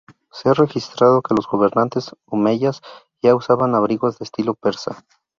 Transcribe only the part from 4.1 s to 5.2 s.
de estilo persa.